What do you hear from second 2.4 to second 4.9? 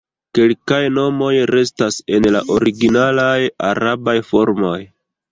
originalaj arabaj formoj.